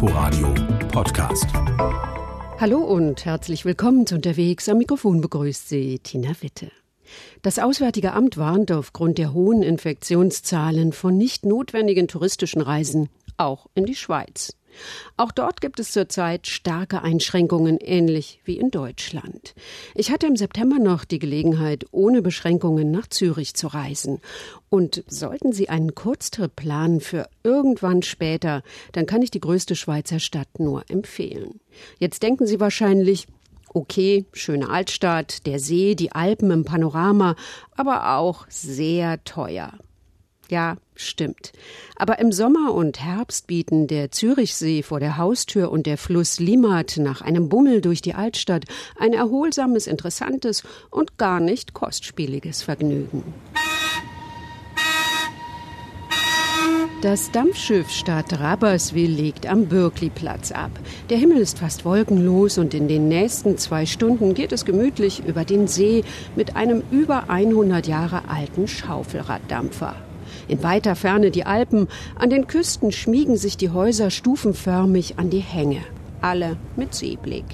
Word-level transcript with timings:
Inforadio 0.00 0.54
Podcast. 0.92 1.46
Hallo 2.60 2.78
und 2.78 3.24
herzlich 3.24 3.64
willkommen 3.64 4.06
zu 4.06 4.14
Unterwegs. 4.14 4.68
Am 4.68 4.78
Mikrofon 4.78 5.20
begrüßt 5.20 5.68
Sie 5.68 5.98
Tina 5.98 6.40
Witte. 6.40 6.70
Das 7.42 7.58
Auswärtige 7.58 8.12
Amt 8.12 8.36
warnt 8.36 8.70
aufgrund 8.70 9.18
der 9.18 9.32
hohen 9.32 9.64
Infektionszahlen 9.64 10.92
von 10.92 11.18
nicht 11.18 11.44
notwendigen 11.44 12.06
touristischen 12.06 12.62
Reisen 12.62 13.08
auch 13.38 13.66
in 13.74 13.86
die 13.86 13.96
Schweiz. 13.96 14.56
Auch 15.16 15.32
dort 15.32 15.60
gibt 15.60 15.80
es 15.80 15.92
zurzeit 15.92 16.46
starke 16.46 17.02
Einschränkungen, 17.02 17.78
ähnlich 17.78 18.40
wie 18.44 18.58
in 18.58 18.70
Deutschland. 18.70 19.54
Ich 19.94 20.10
hatte 20.10 20.26
im 20.26 20.36
September 20.36 20.78
noch 20.78 21.04
die 21.04 21.18
Gelegenheit, 21.18 21.86
ohne 21.90 22.22
Beschränkungen 22.22 22.90
nach 22.90 23.08
Zürich 23.08 23.54
zu 23.54 23.66
reisen. 23.68 24.20
Und 24.70 25.04
sollten 25.08 25.52
Sie 25.52 25.68
einen 25.68 25.94
Kurztrip 25.94 26.54
planen 26.54 27.00
für 27.00 27.28
irgendwann 27.42 28.02
später, 28.02 28.62
dann 28.92 29.06
kann 29.06 29.22
ich 29.22 29.30
die 29.30 29.40
größte 29.40 29.76
Schweizer 29.76 30.20
Stadt 30.20 30.58
nur 30.58 30.84
empfehlen. 30.88 31.60
Jetzt 31.98 32.22
denken 32.22 32.46
Sie 32.46 32.60
wahrscheinlich, 32.60 33.26
Okay, 33.74 34.24
schöne 34.32 34.70
Altstadt, 34.70 35.46
der 35.46 35.60
See, 35.60 35.94
die 35.94 36.12
Alpen 36.12 36.50
im 36.50 36.64
Panorama, 36.64 37.36
aber 37.76 38.16
auch 38.16 38.46
sehr 38.48 39.22
teuer. 39.24 39.72
Ja, 40.50 40.76
stimmt. 40.94 41.52
Aber 41.96 42.18
im 42.18 42.32
Sommer 42.32 42.72
und 42.72 43.00
Herbst 43.00 43.46
bieten 43.46 43.86
der 43.86 44.10
Zürichsee 44.10 44.82
vor 44.82 44.98
der 44.98 45.18
Haustür 45.18 45.70
und 45.70 45.86
der 45.86 45.98
Fluss 45.98 46.40
Limmat 46.40 46.96
nach 46.96 47.20
einem 47.20 47.50
Bummel 47.50 47.82
durch 47.82 48.00
die 48.00 48.14
Altstadt 48.14 48.64
ein 48.96 49.12
erholsames, 49.12 49.86
interessantes 49.86 50.62
und 50.90 51.18
gar 51.18 51.40
nicht 51.40 51.74
kostspieliges 51.74 52.62
Vergnügen. 52.62 53.34
Das 57.02 57.30
Dampfschiff 57.30 57.90
Stadt 57.90 58.40
Rapperswil 58.40 59.08
legt 59.08 59.46
am 59.46 59.66
Bürkliplatz 59.66 60.50
ab. 60.50 60.72
Der 61.10 61.18
Himmel 61.18 61.36
ist 61.38 61.58
fast 61.58 61.84
wolkenlos 61.84 62.58
und 62.58 62.74
in 62.74 62.88
den 62.88 63.06
nächsten 63.06 63.56
zwei 63.56 63.86
Stunden 63.86 64.34
geht 64.34 64.50
es 64.50 64.64
gemütlich 64.64 65.24
über 65.24 65.44
den 65.44 65.68
See 65.68 66.02
mit 66.34 66.56
einem 66.56 66.82
über 66.90 67.30
100 67.30 67.86
Jahre 67.86 68.28
alten 68.28 68.66
Schaufelraddampfer. 68.66 70.07
In 70.48 70.62
weiter 70.62 70.96
Ferne 70.96 71.30
die 71.30 71.44
Alpen, 71.44 71.88
an 72.16 72.30
den 72.30 72.46
Küsten 72.46 72.90
schmiegen 72.90 73.36
sich 73.36 73.58
die 73.58 73.70
Häuser 73.70 74.10
stufenförmig 74.10 75.18
an 75.18 75.28
die 75.28 75.40
Hänge, 75.40 75.82
alle 76.22 76.56
mit 76.74 76.94
Seeblick. 76.94 77.44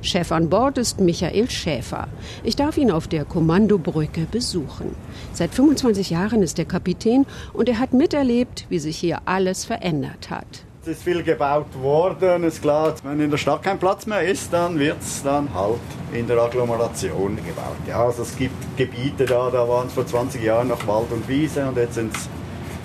Chef 0.00 0.32
an 0.32 0.48
Bord 0.48 0.78
ist 0.78 0.98
Michael 0.98 1.48
Schäfer. 1.48 2.08
Ich 2.42 2.56
darf 2.56 2.76
ihn 2.76 2.90
auf 2.90 3.06
der 3.06 3.24
Kommandobrücke 3.24 4.26
besuchen. 4.28 4.96
Seit 5.32 5.54
25 5.54 6.10
Jahren 6.10 6.42
ist 6.42 6.58
er 6.58 6.64
Kapitän 6.64 7.24
und 7.52 7.68
er 7.68 7.78
hat 7.78 7.92
miterlebt, 7.92 8.66
wie 8.68 8.80
sich 8.80 8.96
hier 8.96 9.20
alles 9.26 9.64
verändert 9.64 10.30
hat. 10.30 10.64
Es 10.84 10.88
ist 10.88 11.04
viel 11.04 11.22
gebaut 11.22 11.80
worden, 11.80 12.42
ist 12.42 12.60
klar. 12.60 12.92
Wenn 13.04 13.20
in 13.20 13.30
der 13.30 13.38
Stadt 13.38 13.62
kein 13.62 13.78
Platz 13.78 14.04
mehr 14.04 14.22
ist, 14.22 14.52
dann 14.52 14.76
wird 14.80 15.00
es 15.00 15.22
dann 15.22 15.54
halt 15.54 15.78
in 16.12 16.26
der 16.26 16.36
Agglomeration 16.38 17.36
gebaut. 17.36 17.76
Ja, 17.86 18.04
also 18.04 18.22
es 18.22 18.36
gibt 18.36 18.56
Gebiete 18.76 19.24
da, 19.24 19.48
da 19.48 19.68
waren 19.68 19.86
es 19.86 19.92
vor 19.92 20.04
20 20.04 20.42
Jahren 20.42 20.66
noch 20.66 20.84
Wald 20.88 21.12
und 21.12 21.28
Wiese 21.28 21.68
und 21.68 21.76
jetzt 21.76 21.94
sind 21.94 22.12
es 22.16 22.28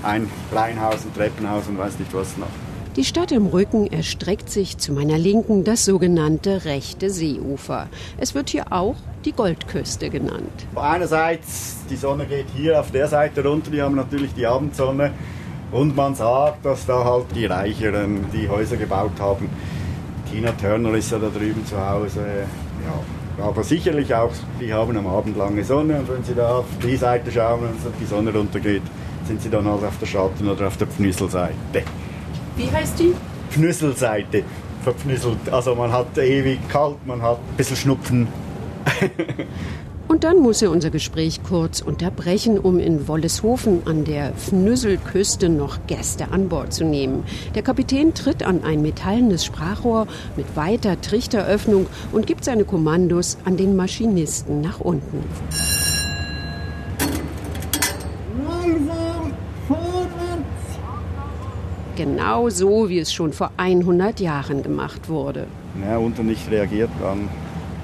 ein 0.03 0.29
Kleinhaus, 0.51 1.05
ein 1.05 1.13
Treppenhaus 1.15 1.67
und 1.69 1.79
weiß 1.79 1.97
nicht 1.97 2.13
was 2.13 2.37
noch. 2.37 2.45
Die 2.97 3.03
Stadt 3.03 3.31
im 3.31 3.47
Rücken 3.47 3.87
erstreckt 3.87 4.51
sich 4.51 4.77
zu 4.77 4.93
meiner 4.93 5.17
Linken 5.17 5.63
das 5.63 5.83
sogenannte 5.83 6.65
rechte 6.65 7.09
Seeufer. 7.09 7.87
Es 8.19 8.35
wird 8.35 8.51
hier 8.51 8.71
auch 8.71 8.95
die 9.25 9.31
Goldküste 9.31 10.11
genannt. 10.11 10.67
Einerseits, 10.75 11.77
die 11.89 11.95
Sonne 11.95 12.27
geht 12.27 12.45
hier 12.55 12.79
auf 12.79 12.91
der 12.91 13.07
Seite 13.07 13.43
runter, 13.43 13.71
die 13.71 13.81
haben 13.81 13.95
natürlich 13.95 14.35
die 14.35 14.45
Abendsonne. 14.45 15.13
Und 15.71 15.95
man 15.95 16.15
sagt, 16.15 16.65
dass 16.65 16.85
da 16.85 17.03
halt 17.03 17.25
die 17.35 17.45
Reicheren 17.45 18.25
die 18.31 18.47
Häuser 18.47 18.77
gebaut 18.77 19.19
haben. 19.19 19.49
Tina 20.31 20.51
Turner 20.51 20.93
ist 20.93 21.11
ja 21.11 21.19
da 21.19 21.29
drüben 21.29 21.65
zu 21.65 21.77
Hause. 21.77 22.21
Ja, 22.85 23.43
aber 23.45 23.63
sicherlich 23.63 24.13
auch, 24.15 24.31
die 24.59 24.73
haben 24.73 24.97
am 24.97 25.07
Abend 25.07 25.37
lange 25.37 25.63
Sonne 25.63 25.99
und 25.99 26.09
wenn 26.09 26.23
sie 26.23 26.33
da 26.33 26.58
auf 26.58 26.65
die 26.83 26.95
Seite 26.95 27.31
schauen 27.31 27.59
und 27.61 27.75
die 27.99 28.05
Sonne 28.05 28.33
runtergeht, 28.33 28.81
sind 29.25 29.42
sie 29.42 29.49
dann 29.49 29.65
halt 29.65 29.83
auf 29.83 29.97
der 29.99 30.05
Schatten- 30.05 30.47
oder 30.47 30.67
auf 30.67 30.77
der 30.77 30.86
Pnüsselseite. 30.86 31.83
Wie 32.55 32.71
heißt 32.71 32.99
die? 32.99 33.13
Pnüsselseite. 33.52 34.43
Verpnüsselt. 34.83 35.49
Also 35.52 35.75
man 35.75 35.92
hat 35.92 36.17
ewig 36.17 36.59
kalt, 36.69 37.05
man 37.05 37.21
hat 37.21 37.37
ein 37.37 37.58
bisschen 37.58 37.75
Schnupfen. 37.75 38.27
Und 40.07 40.23
dann 40.23 40.39
muss 40.39 40.61
er 40.61 40.71
unser 40.71 40.89
Gespräch 40.89 41.41
kurz 41.43 41.81
unterbrechen, 41.81 42.57
um 42.57 42.79
in 42.79 43.09
Wolleshofen 43.09 43.81
an 43.85 44.05
der 44.05 44.33
Fnüsselküste 44.33 45.49
noch 45.49 45.85
Gäste 45.85 46.31
an 46.31 46.47
Bord 46.47 46.73
zu 46.73 46.85
nehmen. 46.85 47.25
Der 47.55 47.61
Kapitän 47.61 48.13
tritt 48.13 48.41
an 48.43 48.63
ein 48.63 48.81
metallenes 48.81 49.43
Sprachrohr 49.43 50.07
mit 50.37 50.55
weiter 50.55 50.99
Trichteröffnung 51.01 51.87
und 52.13 52.25
gibt 52.25 52.45
seine 52.45 52.63
Kommandos 52.63 53.37
an 53.43 53.57
den 53.57 53.75
Maschinisten 53.75 54.61
nach 54.61 54.79
unten. 54.79 55.23
Genau 61.97 62.49
so, 62.49 62.89
wie 62.89 62.99
es 62.99 63.11
schon 63.11 63.33
vor 63.33 63.51
100 63.57 64.19
Jahren 64.21 64.63
gemacht 64.63 65.09
wurde. 65.09 65.47
Ja, 65.81 65.97
und 65.97 66.23
nicht 66.23 66.49
reagiert, 66.49 66.91
dann 67.01 67.27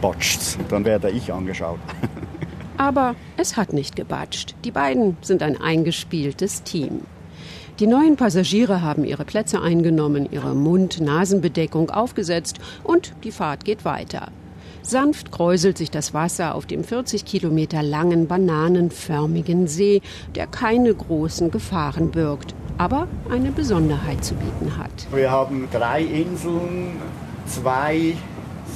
batscht's. 0.04 0.58
Dann 0.70 0.84
werde 0.84 1.10
ich 1.10 1.32
angeschaut. 1.32 1.80
Aber 2.78 3.16
es 3.38 3.56
hat 3.56 3.72
nicht 3.72 3.96
gebatscht. 3.96 4.54
Die 4.66 4.72
beiden 4.72 5.16
sind 5.22 5.42
ein 5.42 5.60
eingespieltes 5.60 6.64
Team. 6.64 7.02
Die 7.80 7.88
neuen 7.88 8.18
Passagiere 8.18 8.82
haben 8.82 9.06
ihre 9.06 9.24
Plätze 9.24 9.62
eingenommen, 9.62 10.28
ihre 10.30 10.54
Mund-Nasen-Bedeckung 10.56 11.90
aufgesetzt 11.90 12.60
und 12.84 13.14
die 13.24 13.32
Fahrt 13.32 13.64
geht 13.64 13.86
weiter. 13.86 14.28
Sanft 14.82 15.32
kräuselt 15.32 15.78
sich 15.78 15.90
das 15.90 16.14
Wasser 16.14 16.54
auf 16.56 16.66
dem 16.66 16.84
40 16.84 17.24
Kilometer 17.24 17.82
langen 17.82 18.28
bananenförmigen 18.28 19.68
See, 19.68 20.02
der 20.36 20.48
keine 20.48 20.94
großen 20.94 21.50
Gefahren 21.50 22.12
birgt, 22.12 22.54
aber 22.78 23.08
eine 23.32 23.52
Besonderheit 23.52 24.26
zu 24.26 24.36
bieten 24.36 24.78
hat. 24.78 25.08
Wir 25.14 25.32
haben 25.32 25.70
drei 25.72 26.02
Inseln, 26.02 26.98
zwei 27.48 28.18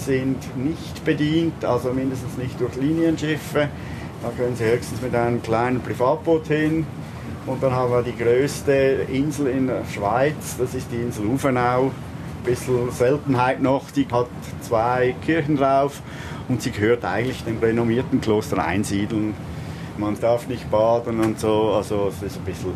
sind 0.05 0.37
nicht 0.57 1.03
bedient, 1.03 1.65
also 1.65 1.91
mindestens 1.91 2.37
nicht 2.37 2.59
durch 2.59 2.75
Linienschiffe. 2.75 3.69
Da 4.21 4.29
können 4.37 4.55
Sie 4.55 4.65
höchstens 4.65 5.01
mit 5.01 5.13
einem 5.13 5.41
kleinen 5.41 5.81
Privatboot 5.81 6.47
hin. 6.47 6.85
Und 7.45 7.63
dann 7.63 7.71
haben 7.71 7.91
wir 7.91 8.03
die 8.03 8.15
größte 8.15 9.07
Insel 9.11 9.47
in 9.47 9.67
der 9.67 9.83
Schweiz, 9.93 10.57
das 10.57 10.75
ist 10.75 10.91
die 10.91 10.97
Insel 10.97 11.27
Ufenau. 11.27 11.83
Ein 11.85 12.43
bisschen 12.43 12.91
Seltenheit 12.91 13.61
noch, 13.61 13.89
die 13.91 14.05
hat 14.11 14.27
zwei 14.61 15.15
Kirchen 15.25 15.55
drauf 15.55 16.01
und 16.49 16.61
sie 16.61 16.71
gehört 16.71 17.05
eigentlich 17.05 17.43
dem 17.43 17.59
renommierten 17.59 18.19
Kloster 18.19 18.63
Einsiedeln. 18.63 19.33
Man 19.97 20.19
darf 20.19 20.47
nicht 20.47 20.69
baden 20.69 21.21
und 21.21 21.39
so, 21.39 21.71
also 21.71 22.09
es 22.09 22.21
ist 22.21 22.37
ein 22.37 22.43
bisschen 22.43 22.73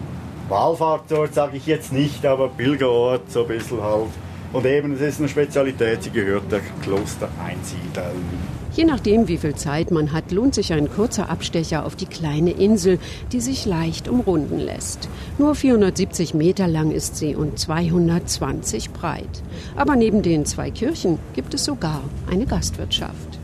Wallfahrtsort, 0.48 1.34
sage 1.34 1.58
ich 1.58 1.66
jetzt 1.66 1.94
nicht, 1.94 2.26
aber 2.26 2.50
Pilgerort, 2.50 3.30
so 3.32 3.42
ein 3.42 3.48
bisschen 3.48 3.82
halt. 3.82 4.10
Und 4.54 4.66
eben, 4.66 4.94
es 4.94 5.02
ist 5.02 5.20
eine 5.20 5.30
Spezialität, 5.30 6.04
sie 6.04 6.10
gehört 6.10 6.52
der 6.52 6.60
Kloster 6.84 7.30
Einsiedeln. 7.44 8.52
Je 8.74 8.86
nachdem, 8.86 9.28
wie 9.28 9.38
viel 9.38 9.56
Zeit 9.56 9.92
man 9.92 10.14
hat, 10.14 10.32
lohnt 10.32 10.56
sich 10.56 10.72
ein 10.72 10.90
kurzer 10.90 11.30
Abstecher 11.30 11.86
auf 11.86 11.98
die 11.98 12.06
kleine 12.06 12.52
Insel, 12.52 13.00
die 13.34 13.42
sich 13.42 13.66
leicht 13.66 14.08
umrunden 14.08 14.60
lässt. 14.60 15.10
Nur 15.38 15.56
470 15.56 16.34
Meter 16.34 16.68
lang 16.68 16.92
ist 16.92 17.18
sie 17.18 17.36
und 17.36 17.60
220 17.60 18.92
breit. 18.92 19.44
Aber 19.76 19.98
neben 19.98 20.22
den 20.22 20.46
zwei 20.46 20.72
Kirchen 20.72 21.20
gibt 21.34 21.54
es 21.54 21.66
sogar 21.66 22.02
eine 22.30 22.46
Gastwirtschaft. 22.46 23.41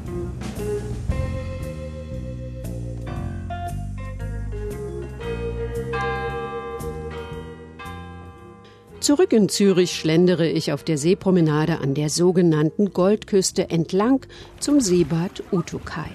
Zurück 9.08 9.32
in 9.32 9.48
Zürich 9.48 9.94
schlendere 9.96 10.50
ich 10.50 10.74
auf 10.74 10.84
der 10.84 10.98
Seepromenade 10.98 11.80
an 11.80 11.94
der 11.94 12.10
sogenannten 12.10 12.92
Goldküste 12.92 13.70
entlang 13.70 14.26
zum 14.60 14.82
Seebad 14.82 15.44
Utukai. 15.50 16.10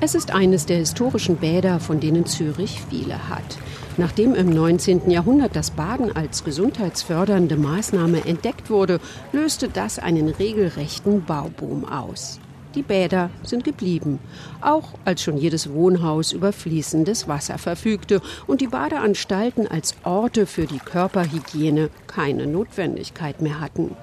Es 0.00 0.14
ist 0.14 0.30
eines 0.30 0.64
der 0.64 0.78
historischen 0.78 1.36
Bäder, 1.36 1.80
von 1.80 2.00
denen 2.00 2.24
Zürich 2.24 2.80
viele 2.88 3.28
hat. 3.28 3.58
Nachdem 3.98 4.34
im 4.34 4.48
19. 4.48 5.10
Jahrhundert 5.10 5.54
das 5.54 5.70
Baden 5.70 6.16
als 6.16 6.44
gesundheitsfördernde 6.44 7.58
Maßnahme 7.58 8.24
entdeckt 8.24 8.70
wurde, 8.70 8.98
löste 9.30 9.68
das 9.68 9.98
einen 9.98 10.30
regelrechten 10.30 11.26
Bauboom 11.26 11.84
aus. 11.84 12.40
Die 12.78 12.84
Bäder 12.84 13.30
sind 13.42 13.64
geblieben, 13.64 14.20
auch 14.60 14.90
als 15.04 15.20
schon 15.20 15.36
jedes 15.36 15.72
Wohnhaus 15.72 16.30
über 16.30 16.52
fließendes 16.52 17.26
Wasser 17.26 17.58
verfügte 17.58 18.22
und 18.46 18.60
die 18.60 18.68
Badeanstalten 18.68 19.66
als 19.66 19.96
Orte 20.04 20.46
für 20.46 20.66
die 20.66 20.78
Körperhygiene 20.78 21.90
keine 22.06 22.46
Notwendigkeit 22.46 23.42
mehr 23.42 23.58
hatten. 23.58 23.96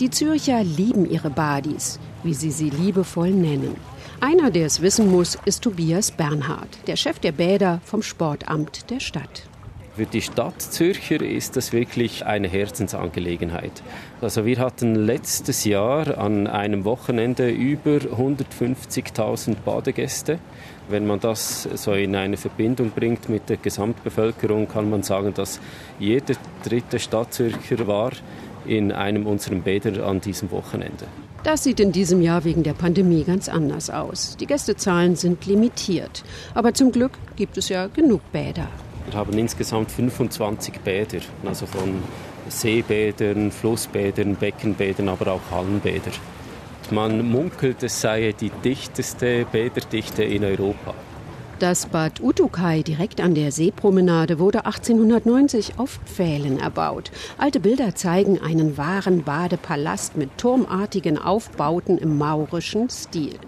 Die 0.00 0.10
Zürcher 0.10 0.64
lieben 0.64 1.08
ihre 1.08 1.30
Badis, 1.30 2.00
wie 2.24 2.34
sie 2.34 2.50
sie 2.50 2.70
liebevoll 2.70 3.30
nennen. 3.30 3.76
Einer, 4.20 4.50
der 4.50 4.66
es 4.66 4.82
wissen 4.82 5.08
muss, 5.08 5.38
ist 5.44 5.62
Tobias 5.62 6.10
Bernhard, 6.10 6.80
der 6.88 6.96
Chef 6.96 7.20
der 7.20 7.30
Bäder 7.30 7.80
vom 7.84 8.02
Sportamt 8.02 8.90
der 8.90 8.98
Stadt. 8.98 9.47
Für 9.98 10.06
die 10.06 10.22
Stadt 10.22 10.62
Zürcher 10.62 11.20
ist 11.20 11.56
das 11.56 11.72
wirklich 11.72 12.24
eine 12.24 12.46
Herzensangelegenheit. 12.46 13.82
Also 14.20 14.46
wir 14.46 14.60
hatten 14.60 14.94
letztes 14.94 15.64
Jahr 15.64 16.18
an 16.18 16.46
einem 16.46 16.84
Wochenende 16.84 17.50
über 17.50 17.96
150.000 17.96 19.56
Badegäste. 19.64 20.38
Wenn 20.88 21.04
man 21.04 21.18
das 21.18 21.68
so 21.74 21.94
in 21.94 22.14
eine 22.14 22.36
Verbindung 22.36 22.92
bringt 22.92 23.28
mit 23.28 23.48
der 23.48 23.56
Gesamtbevölkerung, 23.56 24.68
kann 24.68 24.88
man 24.88 25.02
sagen, 25.02 25.34
dass 25.34 25.58
jeder 25.98 26.36
dritte 26.62 27.00
Stadtzürcher 27.00 27.88
war 27.88 28.12
in 28.66 28.92
einem 28.92 29.26
unserer 29.26 29.56
Bäder 29.56 30.06
an 30.06 30.20
diesem 30.20 30.52
Wochenende. 30.52 31.06
Das 31.42 31.64
sieht 31.64 31.80
in 31.80 31.90
diesem 31.90 32.22
Jahr 32.22 32.44
wegen 32.44 32.62
der 32.62 32.74
Pandemie 32.74 33.24
ganz 33.24 33.48
anders 33.48 33.90
aus. 33.90 34.36
Die 34.36 34.46
Gästezahlen 34.46 35.16
sind 35.16 35.44
limitiert. 35.46 36.22
Aber 36.54 36.72
zum 36.72 36.92
Glück 36.92 37.18
gibt 37.34 37.58
es 37.58 37.68
ja 37.68 37.88
genug 37.88 38.20
Bäder. 38.30 38.68
Wir 39.10 39.18
haben 39.18 39.38
insgesamt 39.38 39.90
25 39.90 40.80
Bäder, 40.80 41.20
also 41.44 41.64
von 41.64 42.02
Seebädern, 42.48 43.50
Flussbädern, 43.50 44.36
Beckenbädern, 44.36 45.08
aber 45.08 45.32
auch 45.32 45.40
Hallenbäder. 45.50 46.10
Man 46.90 47.30
munkelt, 47.30 47.82
es 47.82 48.00
sei 48.02 48.34
die 48.38 48.50
dichteste 48.50 49.46
Bäderdichte 49.50 50.24
in 50.24 50.44
Europa. 50.44 50.94
Das 51.58 51.86
Bad 51.86 52.20
Utukai 52.20 52.82
direkt 52.82 53.20
an 53.20 53.34
der 53.34 53.50
Seepromenade 53.50 54.38
wurde 54.38 54.66
1890 54.66 55.78
auf 55.78 55.98
Pfählen 56.04 56.60
erbaut. 56.60 57.10
Alte 57.38 57.60
Bilder 57.60 57.94
zeigen 57.94 58.40
einen 58.40 58.76
wahren 58.76 59.24
Badepalast 59.24 60.16
mit 60.18 60.36
turmartigen 60.36 61.18
Aufbauten 61.18 61.96
im 61.98 62.18
maurischen 62.18 62.90
Stil. 62.90 63.38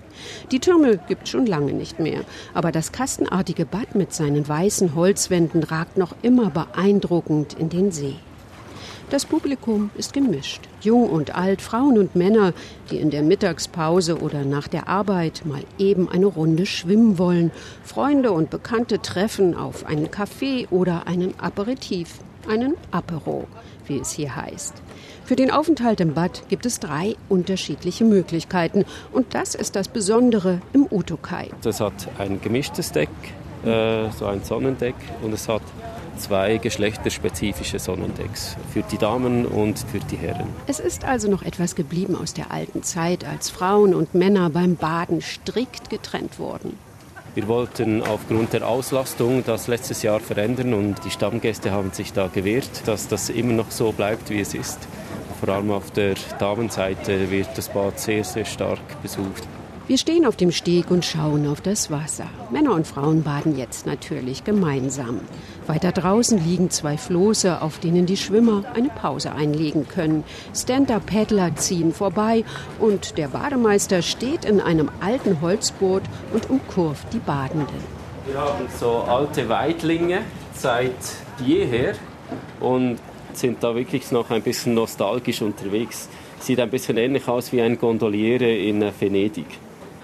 Die 0.53 0.61
Türme 0.61 0.99
gibt 1.09 1.29
schon 1.29 1.47
lange 1.47 1.73
nicht 1.73 1.99
mehr, 1.99 2.21
aber 2.55 2.73
das 2.73 2.93
kastenartige 2.93 3.67
Bad 3.67 3.95
mit 3.95 4.13
seinen 4.13 4.47
weißen 4.47 4.95
Holzwänden 4.95 5.63
ragt 5.63 5.97
noch 5.97 6.15
immer 6.23 6.51
beeindruckend 6.51 7.55
in 7.59 7.69
den 7.69 7.93
See. 7.93 8.17
Das 9.11 9.27
Publikum 9.27 9.91
ist 9.97 10.13
gemischt. 10.13 10.69
Jung 10.83 11.11
und 11.11 11.35
alt, 11.35 11.63
Frauen 11.63 11.99
und 11.99 12.15
Männer, 12.15 12.53
die 12.93 12.99
in 12.99 13.11
der 13.11 13.25
Mittagspause 13.25 14.21
oder 14.21 14.45
nach 14.45 14.69
der 14.69 14.87
Arbeit 14.87 15.43
mal 15.45 15.65
eben 15.79 16.09
eine 16.09 16.27
Runde 16.27 16.65
schwimmen 16.65 17.19
wollen. 17.19 17.51
Freunde 17.83 18.31
und 18.31 18.51
Bekannte 18.51 19.03
treffen 19.03 19.57
auf 19.57 19.85
einen 19.85 20.13
Kaffee 20.13 20.69
oder 20.71 21.09
einen 21.09 21.35
Aperitif, 21.41 22.21
einen 22.49 22.75
Apero, 22.93 23.49
wie 23.87 23.99
es 23.99 24.13
hier 24.13 24.37
heißt. 24.37 24.75
Für 25.25 25.37
den 25.37 25.51
Aufenthalt 25.51 26.01
im 26.01 26.15
Bad 26.15 26.43
gibt 26.49 26.67
es 26.67 26.81
drei 26.81 27.15
unterschiedliche 27.29 28.05
Möglichkeiten. 28.05 28.85
Und 29.13 29.35
das 29.35 29.55
ist 29.55 29.77
das 29.77 29.89
Besondere 29.89 30.61
im 30.73 30.87
Utokai. 30.91 31.51
Es 31.65 31.81
hat 31.81 32.09
ein 32.19 32.41
gemischtes 32.41 32.93
Deck, 32.93 33.09
äh, 33.65 34.11
so 34.11 34.27
ein 34.27 34.43
Sonnendeck, 34.43 34.97
und 35.23 35.33
es 35.33 35.49
hat 35.49 35.63
zwei 36.19 36.59
geschlechterspezifische 36.59 37.79
Sonnendecks 37.79 38.57
für 38.73 38.83
die 38.83 38.99
Damen 38.99 39.47
und 39.47 39.79
für 39.79 40.01
die 40.01 40.17
Herren. 40.17 40.49
Es 40.67 40.81
ist 40.81 41.05
also 41.05 41.31
noch 41.31 41.43
etwas 41.43 41.75
geblieben 41.75 42.15
aus 42.15 42.35
der 42.35 42.51
alten 42.51 42.83
Zeit, 42.83 43.25
als 43.25 43.51
Frauen 43.51 43.95
und 43.95 44.15
Männer 44.15 44.51
beim 44.51 44.77
Baden 44.77 45.21
strikt 45.23 45.91
getrennt 45.91 46.39
wurden. 46.39 46.77
Wir 47.35 47.47
wollten 47.47 48.03
aufgrund 48.03 48.55
der 48.55 48.67
Auslastung 48.67 49.45
das 49.47 49.69
letztes 49.69 50.03
Jahr 50.03 50.19
verändern 50.19 50.75
und 50.75 51.05
die 51.05 51.11
Stammgäste 51.11 51.71
haben 51.71 51.93
sich 51.93 52.13
da 52.13 52.27
gewehrt, 52.27 52.83
dass 52.87 53.07
das 53.07 53.31
immer 53.31 53.53
noch 53.53 53.71
so 53.71 53.93
bleibt, 53.93 54.31
wie 54.31 54.41
es 54.41 54.53
ist. 54.53 54.81
Vor 55.39 55.49
allem 55.55 55.71
auf 55.71 55.93
der 55.93 56.15
Damenseite 56.41 57.31
wird 57.31 57.49
das 57.57 57.69
Bad 57.69 58.01
sehr, 58.01 58.25
sehr 58.25 58.45
stark 58.45 58.81
besucht. 59.01 59.47
Wir 59.87 59.97
stehen 59.97 60.27
auf 60.27 60.37
dem 60.37 60.53
Steg 60.53 60.91
und 60.91 61.05
schauen 61.05 61.47
auf 61.47 61.61
das 61.61 61.91
Wasser. 61.91 62.27
Männer 62.51 62.75
und 62.75 62.87
Frauen 62.87 63.23
baden 63.23 63.57
jetzt 63.57 63.87
natürlich 63.87 64.45
gemeinsam. 64.45 65.21
Weiter 65.71 65.93
draußen 65.93 66.45
liegen 66.45 66.69
zwei 66.71 66.97
Floße, 66.97 67.63
auf 67.63 67.79
denen 67.79 68.05
die 68.05 68.17
Schwimmer 68.17 68.65
eine 68.75 68.89
Pause 68.89 69.31
einlegen 69.31 69.87
können. 69.87 70.25
Stand-up-Paddler 70.53 71.55
ziehen 71.55 71.93
vorbei 71.93 72.43
und 72.81 73.17
der 73.17 73.29
Bademeister 73.29 74.03
steht 74.03 74.45
in 74.45 74.61
einem 74.61 74.91
alten 75.01 75.41
Holzboot 75.41 76.03
und 76.33 76.51
umkurvt 76.51 77.13
die 77.13 77.21
Badenden. 77.21 77.69
Wir 78.27 78.41
haben 78.41 78.67
so 78.81 78.91
alte 79.07 79.49
Weidlinge 79.49 80.23
seit 80.55 80.91
jeher 81.39 81.95
und 82.59 82.99
sind 83.33 83.63
da 83.63 83.73
wirklich 83.73 84.11
noch 84.11 84.29
ein 84.31 84.43
bisschen 84.43 84.75
nostalgisch 84.75 85.41
unterwegs. 85.41 86.09
Sieht 86.41 86.59
ein 86.59 86.71
bisschen 86.71 86.97
ähnlich 86.97 87.29
aus 87.29 87.53
wie 87.53 87.63
ein 87.63 87.79
Gondoliere 87.79 88.53
in 88.53 88.85
Venedig. 88.99 89.47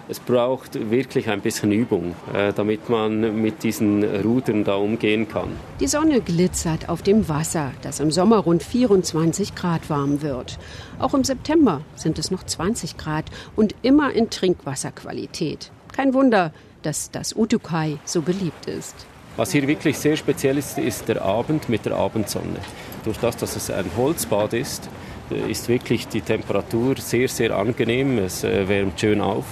Es 0.08 0.20
braucht 0.20 0.91
wirklich 0.91 1.29
ein 1.29 1.41
bisschen 1.41 1.73
Übung, 1.73 2.14
äh, 2.32 2.53
damit 2.53 2.88
man 2.88 3.43
mit 3.43 3.64
diesen 3.64 4.05
Rudern 4.05 4.62
da 4.62 4.76
umgehen 4.76 5.29
kann. 5.29 5.49
Die 5.81 5.88
Sonne 5.88 6.20
glitzert 6.20 6.88
auf 6.88 7.03
dem 7.03 7.29
Wasser, 7.29 7.73
das 7.82 7.99
im 7.99 8.12
Sommer 8.12 8.38
rund 8.38 8.62
24 8.62 9.56
Grad 9.56 9.91
warm 9.91 10.23
wird. 10.23 10.58
Auch 11.00 11.12
im 11.14 11.25
September 11.25 11.81
sind 11.97 12.20
es 12.20 12.31
noch 12.31 12.44
20 12.44 12.97
Grad 12.97 13.25
und 13.56 13.75
immer 13.82 14.12
in 14.12 14.31
Trinkwasserqualität. 14.31 15.73
Kein 15.93 16.14
Wunder, 16.14 16.52
dass 16.82 17.11
das 17.11 17.35
Utukai 17.35 17.99
so 18.05 18.23
beliebt 18.23 18.67
ist. 18.67 18.94
Was 19.37 19.50
hier 19.50 19.67
wirklich 19.67 19.99
sehr 19.99 20.17
speziell 20.17 20.56
ist, 20.56 20.79
ist 20.79 21.09
der 21.09 21.23
Abend 21.23 21.69
mit 21.69 21.85
der 21.85 21.97
Abendsonne. 21.97 22.61
Durch 23.05 23.19
das, 23.19 23.37
dass 23.37 23.56
es 23.56 23.70
ein 23.73 23.91
Holzbad 23.97 24.52
ist, 24.52 24.88
äh, 25.32 25.50
ist 25.50 25.69
wirklich 25.69 26.06
die 26.06 26.20
Temperatur 26.20 26.94
sehr, 26.97 27.26
sehr 27.26 27.56
angenehm. 27.56 28.19
Es 28.19 28.44
äh, 28.44 28.69
wärmt 28.69 29.00
schön 29.00 29.20
auf. 29.20 29.44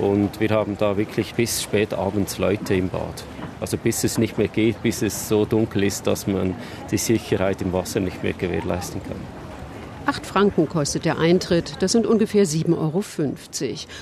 Und 0.00 0.40
wir 0.40 0.50
haben 0.50 0.76
da 0.78 0.96
wirklich 0.96 1.34
bis 1.34 1.62
spät 1.62 1.92
abends 1.92 2.38
Leute 2.38 2.74
im 2.74 2.88
Bad. 2.88 3.24
Also 3.60 3.76
bis 3.76 4.04
es 4.04 4.16
nicht 4.16 4.38
mehr 4.38 4.48
geht, 4.48 4.82
bis 4.82 5.02
es 5.02 5.28
so 5.28 5.44
dunkel 5.44 5.84
ist, 5.84 6.06
dass 6.06 6.26
man 6.26 6.54
die 6.90 6.96
Sicherheit 6.96 7.60
im 7.60 7.72
Wasser 7.72 8.00
nicht 8.00 8.22
mehr 8.22 8.32
gewährleisten 8.32 9.02
kann. 9.02 9.20
Acht 10.06 10.24
Franken 10.24 10.66
kostet 10.68 11.04
der 11.04 11.18
Eintritt, 11.18 11.74
das 11.80 11.92
sind 11.92 12.06
ungefähr 12.06 12.46
7,50 12.46 12.74
Euro. 12.78 13.04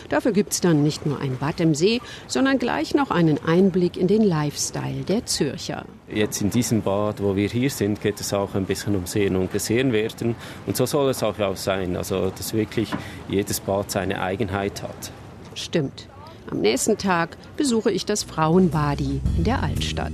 Dafür 0.09 0.33
gibt 0.33 0.53
es 0.53 0.61
dann 0.61 0.85
nicht 0.85 1.05
nur 1.05 1.21
ein 1.21 1.37
Bad 1.37 1.61
im 1.61 1.75
See, 1.75 2.01
sondern 2.29 2.59
gleich 2.59 2.95
noch 2.95 3.11
einen 3.11 3.39
Einblick 3.45 3.97
in 3.97 4.07
den 4.07 4.23
Lifestyle 4.23 5.03
der 5.07 5.27
Zürcher. 5.27 5.85
Jetzt 6.09 6.41
in 6.41 6.51
diesem 6.51 6.83
Bad, 6.83 7.21
wo 7.21 7.35
wir 7.35 7.49
hier 7.49 7.69
sind, 7.69 8.01
geht 8.01 8.21
es 8.21 8.33
auch 8.33 8.55
ein 8.55 8.65
bisschen 8.65 8.95
um 8.95 9.07
Sehen 9.07 9.35
und 9.35 9.53
Gesehen 9.53 9.93
werden. 9.93 10.37
Und 10.67 10.77
so 10.77 10.87
soll 10.87 11.11
es 11.11 11.23
auch 11.25 11.35
sein, 11.57 11.97
also 11.97 12.31
dass 12.31 12.55
wirklich 12.55 12.91
jedes 13.29 13.59
Bad 13.59 13.91
seine 13.91 14.23
Eigenheit 14.23 14.83
hat. 14.83 15.13
Stimmt. 15.59 16.09
Am 16.51 16.61
nächsten 16.61 16.97
Tag 16.97 17.37
besuche 17.57 17.91
ich 17.91 18.07
das 18.07 18.23
Frauenbadi 18.23 19.21
in 19.37 19.45
der 19.45 19.63
Altstadt. 19.63 20.13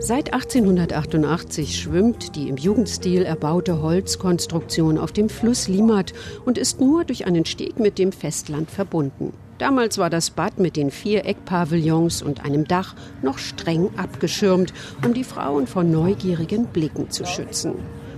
Seit 0.00 0.34
1888 0.34 1.78
schwimmt 1.78 2.34
die 2.34 2.48
im 2.48 2.56
Jugendstil 2.56 3.22
erbaute 3.22 3.82
Holzkonstruktion 3.82 4.98
auf 4.98 5.12
dem 5.12 5.28
Fluss 5.28 5.68
Limmat 5.68 6.12
und 6.44 6.58
ist 6.58 6.80
nur 6.80 7.04
durch 7.04 7.26
einen 7.26 7.44
Steg 7.44 7.78
mit 7.78 7.98
dem 7.98 8.10
Festland 8.10 8.70
verbunden. 8.70 9.32
Damals 9.58 9.98
war 9.98 10.10
das 10.10 10.30
Bad 10.30 10.58
mit 10.58 10.74
den 10.74 10.90
vier 10.90 11.24
Eckpavillons 11.24 12.22
und 12.22 12.44
einem 12.44 12.66
Dach 12.66 12.96
noch 13.22 13.38
streng 13.38 13.90
abgeschirmt, 13.96 14.72
um 15.04 15.14
die 15.14 15.22
Frauen 15.22 15.68
vor 15.68 15.84
neugierigen 15.84 16.66
Blicken 16.66 17.10
zu 17.10 17.24
schützen. 17.24 17.74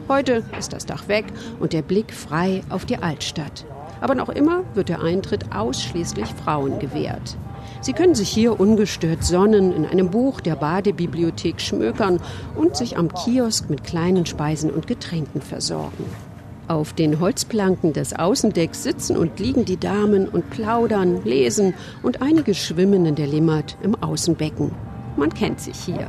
Heute 0.06 0.42
ist 0.58 0.75
das 0.75 0.84
Dach 0.84 1.08
weg 1.08 1.25
und 1.61 1.73
der 1.73 1.80
Blick 1.80 2.12
frei 2.12 2.62
auf 2.68 2.84
die 2.84 2.99
Altstadt. 2.99 3.64
Aber 4.02 4.14
noch 4.14 4.28
immer 4.28 4.62
wird 4.75 4.90
der 4.90 5.02
Eintritt 5.02 5.54
ausschließlich 5.54 6.26
Frauen 6.44 6.78
gewährt. 6.78 7.38
Sie 7.80 7.94
können 7.94 8.14
sich 8.14 8.28
hier 8.28 8.61
ungestört 8.61 9.25
sonnen, 9.25 9.75
in 9.75 9.87
einem 9.87 10.11
Buch 10.11 10.42
der 10.42 10.56
Badebibliothek 10.56 11.58
schmökern 11.58 12.20
und 12.54 12.76
sich 12.76 12.99
am 12.99 13.12
Kiosk 13.14 13.70
mit 13.70 13.82
kleinen 13.82 14.26
Speisen 14.26 14.70
und 14.70 14.87
Getränken 14.87 15.40
versorgen. 15.40 16.04
Auf 16.68 16.92
den 16.92 17.20
Holzplanken 17.20 17.94
des 17.94 18.14
Außendecks 18.14 18.82
sitzen 18.82 19.16
und 19.16 19.38
liegen 19.38 19.64
die 19.64 19.78
Damen 19.78 20.28
und 20.28 20.50
plaudern, 20.50 21.23
lesen 21.25 21.73
und 22.02 22.20
einige 22.20 22.54
schwimmen 22.54 23.06
in 23.06 23.14
der 23.14 23.26
Limmat 23.26 23.76
im 23.82 23.94
Außenbecken. 24.02 24.70
Man 25.16 25.32
kennt 25.32 25.61
sich 25.61 25.76
hier. 25.76 26.08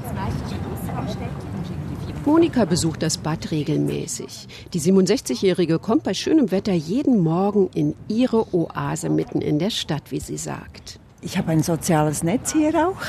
Monika 2.25 2.65
besucht 2.65 3.03
das 3.03 3.17
Bad 3.17 3.51
regelmäßig. 3.51 4.47
Die 4.73 4.81
67-Jährige 4.81 5.77
kommt 5.77 6.03
bei 6.03 6.13
schönem 6.13 6.51
Wetter 6.51 6.73
jeden 6.73 7.19
Morgen 7.19 7.69
in 7.75 7.93
ihre 8.07 8.53
Oase 8.53 9.09
mitten 9.09 9.41
in 9.41 9.59
der 9.59 9.69
Stadt, 9.69 10.11
wie 10.11 10.19
sie 10.19 10.37
sagt. 10.37 10.99
Ich 11.21 11.37
habe 11.37 11.51
ein 11.51 11.63
soziales 11.63 12.23
Netz 12.23 12.53
hier 12.53 12.87
auch. 12.87 13.01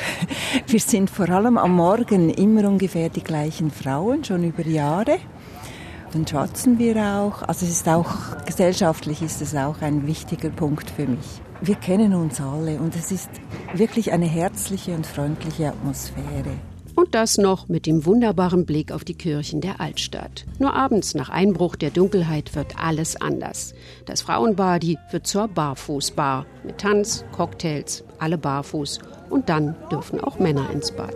Wir 0.66 0.80
sind 0.80 1.11
vor 1.11 1.28
allem 1.30 1.58
am 1.58 1.73
Morgen 1.73 2.30
immer 2.30 2.68
ungefähr 2.68 3.08
die 3.08 3.23
gleichen 3.23 3.70
Frauen, 3.70 4.23
schon 4.23 4.44
über 4.44 4.66
Jahre. 4.66 5.18
Dann 6.12 6.26
schwatzen 6.26 6.78
wir 6.78 6.96
auch. 6.96 7.42
Also 7.42 7.66
es 7.66 7.73
ist 7.73 7.88
auch, 7.88 8.14
gesellschaftlich 8.44 9.23
ist 9.23 9.42
es 9.42 9.54
auch 9.54 9.80
ein 9.80 10.06
wichtiger 10.06 10.50
Punkt 10.50 10.90
für 10.90 11.06
mich. 11.06 11.40
Wir 11.62 11.76
kennen 11.76 12.14
uns 12.14 12.40
alle 12.40 12.78
und 12.78 12.94
es 12.94 13.11
ist 13.11 13.30
wirklich 13.75 14.12
eine 14.12 14.26
herzliche 14.26 14.94
und 14.94 15.06
freundliche 15.06 15.68
Atmosphäre. 15.68 16.52
Und 16.97 17.15
das 17.15 17.37
noch 17.37 17.69
mit 17.69 17.85
dem 17.85 18.07
wunderbaren 18.07 18.65
Blick 18.65 18.91
auf 18.91 19.05
die 19.05 19.15
Kirchen 19.15 19.61
der 19.61 19.81
Altstadt. 19.81 20.47
Nur 20.59 20.73
abends 20.73 21.15
nach 21.15 21.29
Einbruch 21.29 21.76
der 21.76 21.91
Dunkelheit 21.91 22.55
wird 22.55 22.79
alles 22.83 23.21
anders. 23.21 23.75
Das 24.07 24.23
Frauenbadi 24.23 24.99
wird 25.11 25.26
zur 25.26 25.47
Barfußbar 25.47 26.47
mit 26.65 26.79
Tanz, 26.79 27.25
Cocktails, 27.33 28.03
alle 28.19 28.38
barfuß 28.38 28.99
und 29.29 29.50
dann 29.50 29.76
dürfen 29.93 30.21
auch 30.21 30.38
Männer 30.38 30.71
ins 30.71 30.91
Bad. 30.91 31.15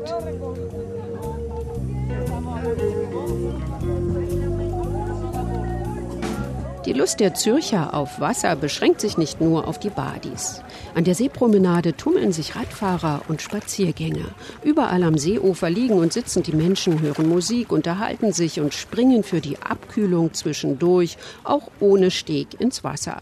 Die 6.87 6.95
Lust 6.95 7.21
der 7.21 7.35
Zürcher 7.35 7.93
auf 7.93 8.21
Wasser 8.21 8.57
beschränkt 8.57 9.03
sich 9.03 9.19
nicht 9.19 9.39
nur 9.39 9.69
auf 9.69 9.79
die 9.79 9.91
Badis. 9.91 10.63
An 10.95 11.05
der 11.05 11.15
Seepromenade 11.15 11.95
tummeln 11.95 12.33
sich 12.33 12.57
Radfahrer 12.57 13.21
und 13.29 13.43
Spaziergänger. 13.43 14.25
Überall 14.65 15.03
am 15.03 15.19
Seeufer 15.19 15.69
liegen 15.69 15.99
und 15.99 16.15
sitzen 16.15 16.43
die 16.43 16.55
Menschen, 16.55 17.03
hören 17.03 17.29
Musik, 17.29 17.71
unterhalten 17.71 18.33
sich 18.33 18.61
und 18.61 18.73
springen 18.73 19.25
für 19.25 19.43
die 19.43 19.59
Abkühlung 19.59 20.33
zwischendurch, 20.33 21.19
auch 21.45 21.71
ohne 21.81 22.11
Steg 22.11 22.59
ins 22.59 22.83
Wasser. 22.83 23.21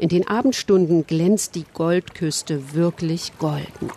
In 0.00 0.08
den 0.08 0.26
Abendstunden 0.26 1.06
glänzt 1.06 1.54
die 1.54 1.66
Goldküste 1.74 2.74
wirklich 2.74 3.38
golden. 3.38 3.90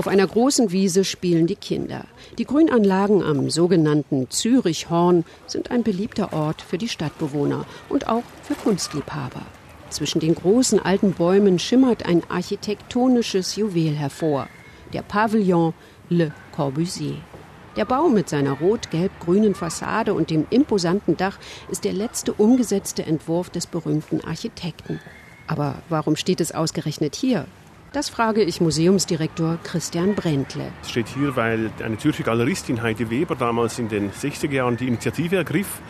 Auf 0.00 0.08
einer 0.08 0.26
großen 0.26 0.72
Wiese 0.72 1.04
spielen 1.04 1.46
die 1.46 1.56
Kinder. 1.56 2.06
Die 2.38 2.46
Grünanlagen 2.46 3.22
am 3.22 3.50
sogenannten 3.50 4.30
Zürichhorn 4.30 5.26
sind 5.46 5.70
ein 5.70 5.82
beliebter 5.82 6.32
Ort 6.32 6.62
für 6.62 6.78
die 6.78 6.88
Stadtbewohner 6.88 7.66
und 7.90 8.08
auch 8.08 8.22
für 8.42 8.54
Kunstliebhaber. 8.54 9.42
Zwischen 9.90 10.18
den 10.20 10.34
großen 10.34 10.80
alten 10.80 11.12
Bäumen 11.12 11.58
schimmert 11.58 12.06
ein 12.06 12.22
architektonisches 12.30 13.56
Juwel 13.56 13.94
hervor, 13.94 14.48
der 14.94 15.02
Pavillon 15.02 15.74
Le 16.08 16.32
Corbusier. 16.56 17.16
Der 17.76 17.84
Bau 17.84 18.08
mit 18.08 18.30
seiner 18.30 18.52
rot-gelb-grünen 18.52 19.54
Fassade 19.54 20.14
und 20.14 20.30
dem 20.30 20.46
imposanten 20.48 21.18
Dach 21.18 21.38
ist 21.70 21.84
der 21.84 21.92
letzte 21.92 22.32
umgesetzte 22.32 23.04
Entwurf 23.04 23.50
des 23.50 23.66
berühmten 23.66 24.24
Architekten. 24.24 24.98
Aber 25.46 25.74
warum 25.90 26.16
steht 26.16 26.40
es 26.40 26.52
ausgerechnet 26.52 27.14
hier? 27.14 27.44
Das 27.92 28.08
frage 28.08 28.44
ich 28.44 28.60
Museumsdirektor 28.60 29.58
Christian 29.64 30.14
Brentle. 30.14 30.70
Es 30.80 30.90
steht 30.90 31.08
hier, 31.08 31.34
weil 31.34 31.72
eine 31.84 31.98
Zürcher 31.98 32.22
Galeristin 32.22 32.82
Heidi 32.82 33.10
Weber 33.10 33.34
damals 33.34 33.80
in 33.80 33.88
den 33.88 34.12
60er 34.12 34.52
Jahren 34.52 34.76
die 34.76 34.86
Initiative 34.86 35.34
ergriff, 35.34 35.80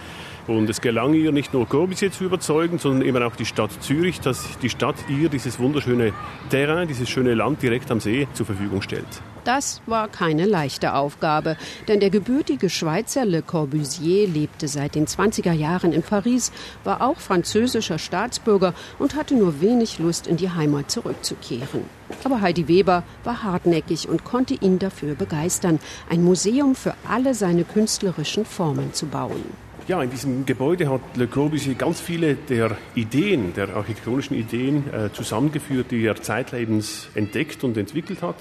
und 0.47 0.69
es 0.71 0.81
gelang 0.81 1.13
ihr 1.13 1.31
nicht 1.31 1.53
nur 1.53 1.69
Corbusier 1.69 2.11
zu 2.11 2.25
überzeugen, 2.25 2.79
sondern 2.79 3.07
eben 3.07 3.23
auch 3.23 3.37
die 3.37 3.45
Stadt 3.45 3.71
Zürich, 3.83 4.21
dass 4.21 4.59
die 4.61 4.71
Stadt 4.71 4.97
ihr 5.09 5.29
dieses 5.29 5.59
wunderschöne 5.59 6.13
Terrain, 6.49 6.89
dieses 6.89 7.11
schöne 7.11 7.35
Land 7.35 7.63
direkt 7.63 7.91
am 7.91 8.01
See 8.01 8.27
zur 8.33 8.47
Verfügung 8.47 8.81
stellt. 8.81 9.07
Das 9.45 9.81
war 9.87 10.09
keine 10.09 10.45
leichte 10.45 10.95
Aufgabe, 10.95 11.57
denn 11.89 12.01
der 12.01 12.11
gebürtige 12.11 12.69
Schweizer 12.69 13.25
Le 13.25 13.43
Corbusier 13.43 14.29
lebte 14.29 14.69
seit 14.69 14.95
den 14.95 15.07
20er 15.07 15.53
Jahren 15.53 15.93
in 15.93 16.03
Paris, 16.03 16.53
war 16.85 17.01
auch 17.01 17.19
französischer 17.19 17.99
Staatsbürger 17.99 18.75
und 18.99 19.15
hatte 19.15 19.35
nur 19.35 19.61
wenig 19.61 19.99
Lust, 19.99 20.27
in 20.27 20.37
die 20.37 20.51
Heimat 20.51 20.91
zurückzukehren. 20.91 21.85
Aber 22.25 22.41
Heidi 22.41 22.69
Weber 22.69 23.05
war 23.25 23.43
hartnäckig 23.43 24.09
und 24.09 24.25
konnte 24.25 24.55
ihn 24.55 24.79
dafür 24.79 25.15
begeistern, 25.15 25.79
ein 26.09 26.23
Museum 26.23 26.75
für 26.75 26.95
alle 27.09 27.35
seine 27.35 27.65
künstlerischen 27.65 28.45
Formen 28.45 28.93
zu 28.93 29.07
bauen. 29.07 29.45
Ja, 29.89 30.03
in 30.03 30.11
diesem 30.11 30.47
Gebäude 30.47 30.89
hat 30.89 31.01
Le 31.17 31.27
Corbusier 31.27 31.75
ganz 31.75 32.01
viele 32.01 32.35
der 32.35 32.77
Ideen, 32.95 33.55
der 33.55 33.75
architektonischen 33.75 34.37
Ideen 34.37 34.85
äh, 34.93 35.13
zusammengeführt, 35.13 35.91
die 35.91 36.05
er 36.05 36.21
zeitlebens 36.23 37.09
entdeckt 37.15 37.65
und 37.65 37.77
entwickelt 37.77 38.23
hat. 38.23 38.37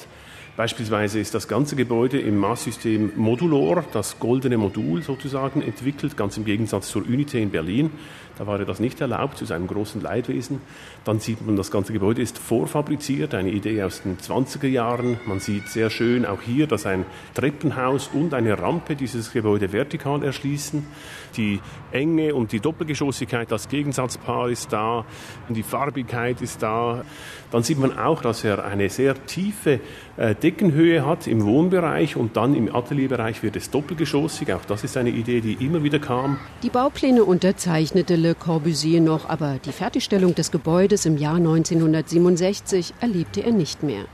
Beispielsweise 0.59 1.21
ist 1.21 1.33
das 1.33 1.47
ganze 1.47 1.77
Gebäude 1.77 2.19
im 2.19 2.35
Maßsystem 2.35 3.13
Modulor, 3.15 3.85
das 3.93 4.19
goldene 4.19 4.57
Modul 4.57 5.01
sozusagen, 5.01 5.61
entwickelt, 5.61 6.17
ganz 6.17 6.35
im 6.35 6.43
Gegensatz 6.43 6.89
zur 6.89 7.03
Unité 7.03 7.37
in 7.37 7.49
Berlin. 7.49 7.91
Da 8.39 8.47
war 8.47 8.57
das 8.57 8.79
nicht 8.79 9.01
erlaubt, 9.01 9.37
zu 9.37 9.43
seinem 9.43 9.67
großen 9.67 9.99
Leidwesen. 9.99 10.61
Dann 11.03 11.19
sieht 11.19 11.45
man, 11.45 11.57
das 11.57 11.71
ganze 11.71 11.91
Gebäude 11.91 12.21
ist 12.21 12.37
vorfabriziert, 12.37 13.35
eine 13.35 13.51
Idee 13.51 13.83
aus 13.83 14.01
den 14.01 14.17
20er 14.17 14.67
Jahren. 14.67 15.19
Man 15.25 15.41
sieht 15.41 15.67
sehr 15.67 15.89
schön 15.89 16.25
auch 16.25 16.41
hier, 16.41 16.65
dass 16.65 16.85
ein 16.85 17.05
Treppenhaus 17.33 18.09
und 18.13 18.33
eine 18.33 18.57
Rampe 18.57 18.95
dieses 18.95 19.33
Gebäude 19.33 19.73
vertikal 19.73 20.23
erschließen. 20.23 20.87
Die 21.35 21.59
Enge 21.91 22.33
und 22.33 22.53
die 22.53 22.61
Doppelgeschossigkeit 22.61 23.51
als 23.51 23.67
Gegensatzpaar 23.67 24.49
ist 24.49 24.71
da, 24.71 25.03
die 25.49 25.61
Farbigkeit 25.61 26.41
ist 26.41 26.63
da. 26.63 27.03
Dann 27.51 27.63
sieht 27.63 27.77
man 27.77 27.97
auch, 27.99 28.21
dass 28.21 28.45
er 28.45 28.63
eine 28.63 28.89
sehr 28.89 29.25
tiefe 29.25 29.81
äh, 30.15 30.33
Deckenhöhe 30.33 31.05
hat 31.05 31.27
im 31.27 31.43
Wohnbereich 31.43 32.15
und 32.15 32.37
dann 32.37 32.55
im 32.55 32.73
Atelierbereich 32.73 33.43
wird 33.43 33.57
es 33.57 33.69
doppelgeschossig. 33.69 34.53
Auch 34.53 34.63
das 34.65 34.85
ist 34.85 34.95
eine 34.95 35.09
Idee, 35.09 35.41
die 35.41 35.53
immer 35.65 35.83
wieder 35.83 35.99
kam. 35.99 36.39
Die 36.63 36.69
Baupläne 36.69 37.25
unterzeichnete 37.25 38.15
Le 38.15 38.28
Corbusier 38.35 39.01
noch, 39.01 39.29
aber 39.29 39.59
die 39.63 39.71
Fertigstellung 39.71 40.35
des 40.35 40.51
Gebäudes 40.51 41.05
im 41.05 41.17
Jahr 41.17 41.35
1967 41.35 42.93
erlebte 42.99 43.41
er 43.41 43.51
nicht 43.51 43.83
mehr. 43.83 44.05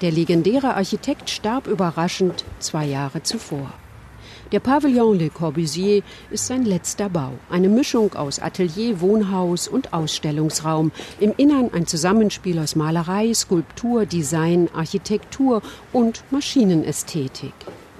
Der 0.00 0.10
legendäre 0.10 0.74
Architekt 0.74 1.30
starb 1.30 1.66
überraschend 1.66 2.44
zwei 2.58 2.86
Jahre 2.86 3.22
zuvor. 3.22 3.72
Der 4.52 4.60
Pavillon 4.60 5.18
Le 5.18 5.30
Corbusier 5.30 6.02
ist 6.30 6.46
sein 6.46 6.64
letzter 6.64 7.08
Bau. 7.08 7.32
Eine 7.50 7.68
Mischung 7.68 8.14
aus 8.14 8.38
Atelier, 8.38 9.00
Wohnhaus 9.00 9.66
und 9.66 9.92
Ausstellungsraum. 9.92 10.92
Im 11.18 11.32
Innern 11.36 11.70
ein 11.72 11.86
Zusammenspiel 11.86 12.58
aus 12.58 12.76
Malerei, 12.76 13.32
Skulptur, 13.34 14.06
Design, 14.06 14.68
Architektur 14.74 15.62
und 15.92 16.22
Maschinenästhetik. 16.30 17.54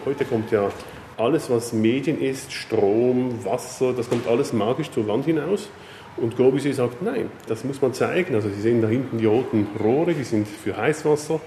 Heute 0.05 0.25
kommt 0.25 0.51
ja 0.51 0.71
alles, 1.17 1.51
was 1.51 1.73
Medien 1.73 2.21
ist, 2.21 2.53
Strom, 2.53 3.45
Wasser, 3.45 3.93
das 3.93 4.09
kommt 4.09 4.27
alles 4.27 4.53
magisch 4.53 4.91
zur 4.91 5.07
Wand 5.07 5.25
hinaus. 5.25 5.69
Und 6.17 6.37
Corbusier 6.37 6.75
sagt, 6.75 7.03
nein, 7.03 7.29
das 7.49 7.65
muss 7.65 7.83
man 7.83 7.93
zeigen. 7.93 8.35
Also 8.35 8.49
Sie 8.49 8.61
sehen 8.61 8.81
da 8.81 8.89
hinten 8.89 9.19
die 9.19 9.27
roten 9.27 9.67
Rohre, 9.83 10.15
die 10.15 10.25
sind 10.25 10.47
für 10.47 10.77
Heißwasser. 10.77 11.41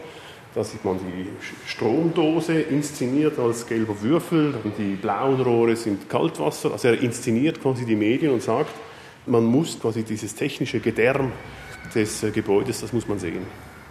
Da 0.54 0.64
sieht 0.64 0.84
man 0.84 0.98
die 0.98 1.28
Stromdose 1.70 2.60
inszeniert 2.62 3.38
als 3.40 3.66
gelber 3.66 4.02
Würfel. 4.02 4.56
Und 4.64 4.78
die 4.78 4.96
blauen 4.96 5.40
Rohre 5.40 5.76
sind 5.76 6.10
Kaltwasser. 6.10 6.72
Also 6.72 6.90
er 6.90 7.02
inszeniert 7.02 7.62
quasi 7.62 7.86
die 7.86 7.96
Medien 7.96 8.34
und 8.34 8.42
sagt, 8.42 8.72
man 9.26 9.46
muss 9.46 9.80
quasi 9.80 10.04
dieses 10.04 10.36
technische 10.36 10.80
Gedärm 10.80 11.32
des 11.94 12.24
äh, 12.24 12.32
Gebäudes, 12.32 12.82
das 12.82 12.92
muss 12.94 13.08
man 13.08 13.20
sehen. 13.20 13.46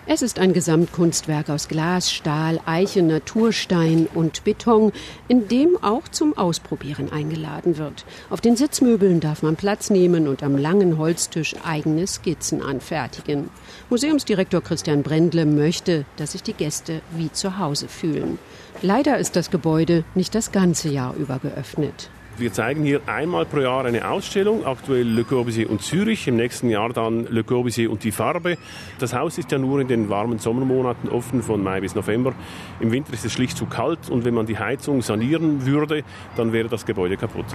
Es 0.09 0.23
ist 0.23 0.39
ein 0.39 0.53
Gesamtkunstwerk 0.53 1.51
aus 1.51 1.67
Glas, 1.67 2.13
Stahl, 2.13 2.61
Eiche, 2.65 3.03
Naturstein 3.03 4.07
und 4.15 4.45
Beton, 4.45 4.93
in 5.27 5.49
dem 5.49 5.77
auch 5.83 6.07
zum 6.07 6.39
Ausprobieren 6.39 7.11
eingeladen 7.11 7.77
wird. 7.77 8.05
Auf 8.31 8.41
den 8.41 8.55
Sitzmöbeln 8.55 9.19
darf 9.19 9.43
man 9.43 9.57
Platz 9.57 9.91
nehmen 9.91 10.29
und 10.29 10.45
am 10.45 10.57
langen 10.57 10.97
Holztisch 10.97 11.57
eigene 11.65 12.07
Skizzen 12.07 12.63
anfertigen. 12.63 13.51
Museumsdirektor 13.91 14.63
Christian 14.63 15.03
Brendle 15.03 15.45
möchte, 15.45 16.05
dass 16.19 16.33
sich 16.33 16.45
die 16.45 16.55
Gäste 16.55 17.01
wie 17.11 17.33
zu 17.33 17.59
Hause 17.59 17.89
fühlen. 17.89 18.39
Leider 18.83 19.19
ist 19.19 19.35
das 19.35 19.51
Gebäude 19.51 20.05
nicht 20.15 20.37
das 20.37 20.53
ganze 20.53 20.89
Jahr 20.89 21.17
über 21.17 21.41
geöffnet. 21.41 22.11
Wir 22.39 22.53
zeigen 22.53 22.85
hier 22.85 23.01
einmal 23.07 23.47
pro 23.47 23.61
Jahr 23.61 23.87
eine 23.87 24.07
Ausstellung, 24.07 24.67
aktuell 24.67 25.07
Le 25.07 25.25
Corbusier 25.25 25.71
und 25.71 25.81
Zürich, 25.81 26.29
im 26.29 26.37
nächsten 26.37 26.69
Jahr 26.69 26.91
dann 26.91 27.27
Le 27.31 27.43
Corbusier 27.45 27.91
und 27.91 28.05
die 28.05 28.13
Farbe. 28.13 28.59
Das 28.99 29.15
Haus 29.15 29.39
ist 29.39 29.51
ja 29.53 29.59
nur 29.59 29.81
in 29.81 29.89
den 29.89 30.11
warmen 30.11 30.39
Sommermonaten 30.39 31.09
offen, 31.09 31.43
von 31.43 31.63
Mai 31.63 31.81
bis 31.81 31.95
November. 31.95 32.35
Im 32.79 32.93
Winter 32.93 33.15
ist 33.15 33.25
es 33.25 33.33
schlicht 33.33 33.57
zu 33.57 33.65
kalt 33.65 34.11
und 34.11 34.27
wenn 34.27 34.35
man 34.35 34.45
die 34.45 34.59
Heizung 34.59 35.01
sanieren 35.01 35.65
würde, 35.65 36.05
dann 36.37 36.53
wäre 36.53 36.69
das 36.69 36.85
Gebäude 36.85 37.17
kaputt. 37.17 37.47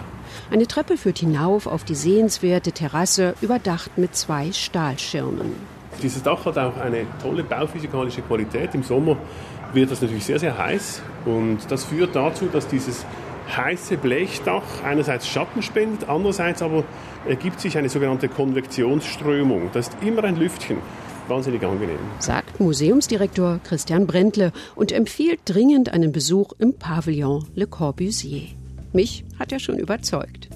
Eine 0.50 0.66
Treppe 0.66 0.98
führt 0.98 1.20
hinauf 1.20 1.68
auf 1.68 1.84
die 1.84 1.94
sehenswerte 1.94 2.72
Terrasse, 2.72 3.36
überdacht 3.42 4.00
mit 4.00 4.16
zwei 4.16 4.52
Stahlschirmen. 4.52 5.52
Dieses 6.02 6.24
Dach 6.24 6.44
hat 6.46 6.58
auch 6.58 6.78
eine 6.78 7.06
tolle 7.22 7.44
bauphysikalische 7.44 8.24
Qualität. 8.24 8.74
Im 8.74 8.82
Sommer 8.82 9.16
wird 9.74 9.92
das 9.92 10.02
natürlich 10.02 10.26
sehr, 10.26 10.40
sehr 10.40 10.58
heiß 10.58 11.04
und 11.26 11.60
das 11.70 11.86
führt 11.86 12.16
dazu, 12.16 12.48
dass 12.52 12.68
dieses 12.68 13.06
heiße 13.56 13.98
Blechdach 13.98 14.84
einerseits 14.84 15.28
Schatten 15.28 15.62
spendet, 15.62 16.10
andererseits 16.10 16.62
aber 16.62 16.84
ergibt 17.28 17.60
sich 17.60 17.78
eine 17.78 17.90
sogenannte 17.90 18.30
Konvektionsströmung. 18.30 19.70
Das 19.74 19.90
ist 19.90 19.98
immer 20.02 20.24
ein 20.24 20.38
Lüftchen. 20.38 20.78
Wahnsinnig 21.28 21.64
angenehm. 21.64 22.00
Sagt 22.20 22.60
Museumsdirektor 22.60 23.60
Christian 23.64 24.08
Brentle 24.08 24.52
und 24.76 24.92
empfiehlt 24.92 25.40
dringend 25.46 25.94
einen 25.94 26.12
Besuch 26.12 26.54
im 26.58 26.74
Pavillon 26.74 27.48
Le 27.56 27.68
Corbusier. 27.68 28.48
Mich 28.92 29.24
hat 29.40 29.52
er 29.52 29.60
schon 29.60 29.78
überzeugt. 29.78 30.50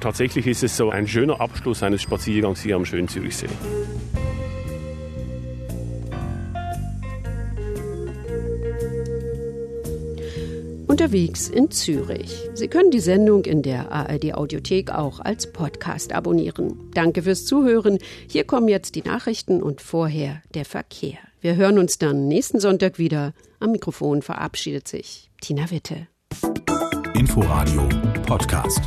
Tatsächlich 0.00 0.46
ist 0.46 0.62
es 0.62 0.76
so 0.76 0.90
ein 0.90 1.06
schöner 1.06 1.40
Abschluss 1.40 1.82
eines 1.82 2.02
Spaziergangs 2.02 2.62
hier 2.62 2.76
am 2.76 2.84
schönen 2.84 3.08
Zürichsee. 3.08 3.48
Unterwegs 11.00 11.48
in 11.48 11.70
Zürich. 11.70 12.50
Sie 12.52 12.68
können 12.68 12.90
die 12.90 13.00
Sendung 13.00 13.46
in 13.46 13.62
der 13.62 13.90
ARD 13.90 14.34
Audiothek 14.34 14.90
auch 14.90 15.18
als 15.18 15.50
Podcast 15.50 16.12
abonnieren. 16.12 16.90
Danke 16.92 17.22
fürs 17.22 17.46
Zuhören. 17.46 17.98
Hier 18.28 18.44
kommen 18.44 18.68
jetzt 18.68 18.96
die 18.96 19.02
Nachrichten 19.02 19.62
und 19.62 19.80
vorher 19.80 20.42
der 20.52 20.66
Verkehr. 20.66 21.16
Wir 21.40 21.56
hören 21.56 21.78
uns 21.78 21.96
dann 21.96 22.28
nächsten 22.28 22.60
Sonntag 22.60 22.98
wieder. 22.98 23.32
Am 23.60 23.72
Mikrofon 23.72 24.20
verabschiedet 24.20 24.88
sich 24.88 25.30
Tina 25.40 25.70
Witte. 25.70 26.06
Inforadio 27.14 27.88
Podcast. 28.26 28.82